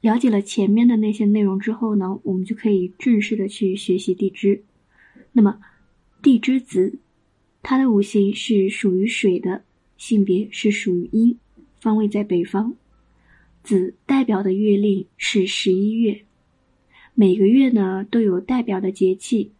[0.00, 4.62] 了解了前面的那些内容之后呢，我们就可以正式的去学习地支。
[5.32, 5.58] 那么，
[6.22, 6.98] 地支子，
[7.62, 9.64] 它的五行是属于水的，
[9.96, 11.36] 性别是属于阴，
[11.80, 12.74] 方位在北方。
[13.64, 16.22] 子代表的月令是十一月，
[17.14, 19.50] 每个月呢都有代表的节气，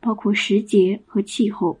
[0.00, 1.78] 包括时节和气候。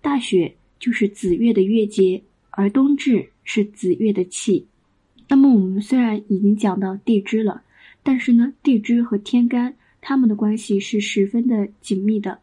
[0.00, 4.66] 大雪就是子月的月节，而冬至是子月的气。
[5.30, 7.62] 那么我们虽然已经讲到地支了，
[8.02, 12.40] 但是呢，地支和天干它们的关系是十分的紧密的，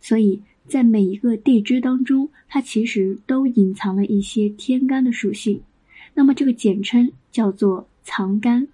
[0.00, 5.60] 所以在每一个地支当中，它其实都隐藏了一些天干的属性。
[6.12, 8.66] 那么这个简称叫做藏干。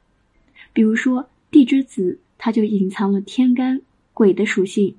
[0.73, 3.83] 比如说地支子，它就隐藏了天干
[4.15, 4.95] 癸的属性，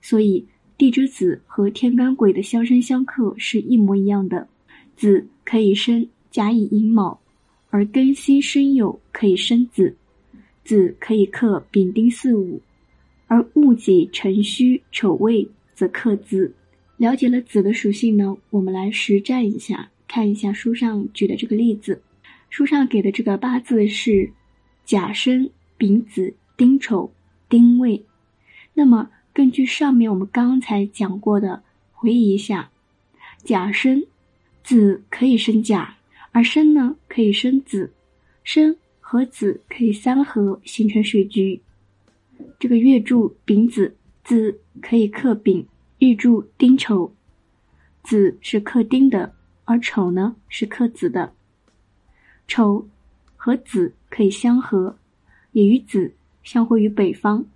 [0.00, 0.46] 所以
[0.78, 4.46] 地支子和天干癸的相生相克是一模一样的。
[4.94, 7.18] 子可以生甲乙寅卯。
[7.74, 9.96] 而庚辛申酉可以生子，
[10.62, 12.62] 子可以克丙丁巳午，
[13.26, 16.54] 而戊己辰戌丑未则克子。
[16.98, 22.00] 了解了子的属性呢，我们来实战一下，看一下书上举的这个例子。
[22.48, 24.30] 书上给的这个八字是
[24.84, 27.12] 甲申、丙子、丁丑、
[27.48, 28.00] 丁未。
[28.72, 32.70] 那么根据上面我们刚才讲过的，回忆一下，
[33.42, 34.06] 甲申，
[34.62, 35.96] 子可以生甲。
[36.34, 37.92] 而申呢，可以生子，
[38.42, 41.62] 申和子可以三合形成水局。
[42.58, 45.64] 这个月柱丙子，子可以克丙；
[46.00, 47.14] 日柱丁丑，
[48.02, 49.32] 子是克丁的，
[49.64, 51.32] 而丑呢是克子的。
[52.48, 52.88] 丑
[53.36, 54.98] 和子可以相合，
[55.52, 57.46] 也与子相会于北方。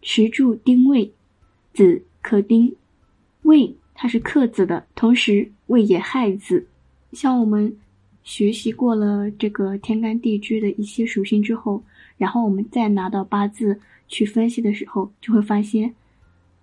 [0.00, 1.12] 时柱丁未，
[1.74, 2.74] 子克丁，
[3.42, 6.66] 未它是克子的，同时未也害子。
[7.12, 7.76] 像我们
[8.22, 11.82] 学习过了这个天干地支的一些属性之后，
[12.16, 15.94] 然后我们再拿到八字去分析的时候，就会发现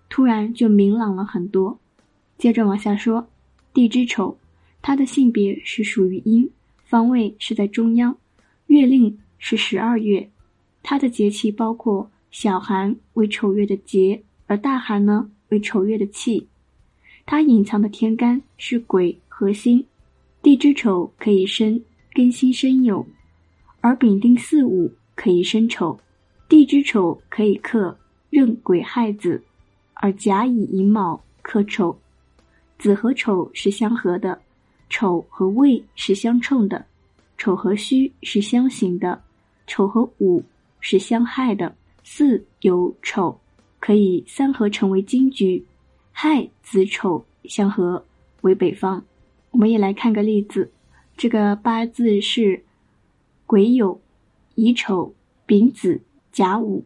[0.07, 1.79] 突然就明朗了很多。
[2.37, 3.27] 接着往下说，
[3.73, 4.37] 地支丑，
[4.81, 6.49] 它的性别是属于阴，
[6.83, 8.17] 方位是在中央，
[8.67, 10.29] 月令是十二月，
[10.83, 16.47] 它的节气包括小寒为丑月的节，而大寒呢为丑月的气，
[17.25, 19.85] 它隐藏的天干是癸和辛。
[20.45, 21.81] 地支丑可以生
[22.13, 23.03] 庚辛申酉，
[23.81, 25.99] 而丙丁巳午可以生丑。
[26.47, 27.97] 地支丑可以克
[28.29, 29.43] 壬癸亥子，
[29.95, 31.99] 而甲乙寅卯克丑。
[32.77, 34.39] 子和丑是相合的，
[34.87, 36.85] 丑和未是相冲的，
[37.39, 39.19] 丑和戌是相刑的，
[39.65, 40.43] 丑和午
[40.79, 41.75] 是相害的。
[42.03, 43.35] 巳酉丑
[43.79, 45.65] 可以三合成为金局，
[46.11, 48.05] 亥子丑相合
[48.41, 49.03] 为北方。
[49.55, 50.73] 我们也来看个例子，
[51.15, 52.65] 这个八字是
[53.45, 53.99] 癸酉、
[54.55, 56.83] 乙丑、丙子、甲午，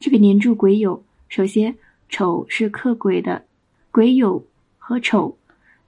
[0.00, 1.76] 这个年柱癸酉，首先
[2.08, 3.46] 丑是克癸的，
[3.92, 4.42] 癸酉
[4.78, 5.38] 和丑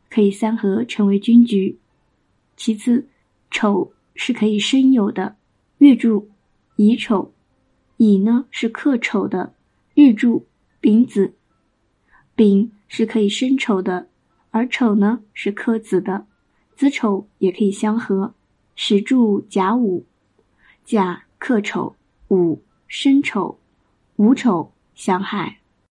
[0.09, 1.81] 可以三合成为军局。
[2.57, 3.09] 其次，
[3.51, 5.35] 丑是可以生酉的，
[5.79, 6.31] 月柱
[6.77, 7.33] 乙丑，
[7.97, 9.53] 乙呢是克丑的，
[9.95, 10.47] 日柱
[10.81, 11.35] 丙子，
[12.37, 14.07] 丙是可以生丑的。
[14.55, 16.29] 而丑呢是克子的，
[16.77, 18.35] 子丑也可以相合，
[18.77, 20.07] 时柱甲午，
[20.85, 21.97] 甲克丑，
[22.29, 23.59] 午申丑，
[24.15, 25.59] 午丑相害。